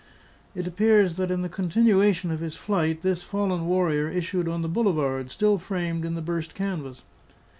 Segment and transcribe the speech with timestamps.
[0.55, 4.67] It appears that, in the continuation of his flight, this fallen warrior issued on the
[4.67, 7.03] boulevard still framed in the burst canvas.